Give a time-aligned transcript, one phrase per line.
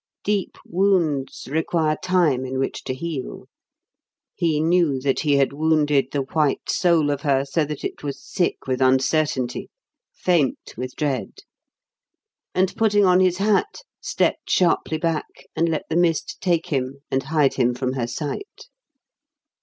[0.23, 3.45] Deep wounds require time in which to heal.
[4.33, 8.19] He knew that he had wounded the white soul of her so that it was
[8.19, 9.69] sick with uncertainty,
[10.11, 11.41] faint with dread;
[12.55, 17.21] and, putting on his hat, stepped sharply back and let the mist take him and
[17.29, 18.69] hide him from her sight.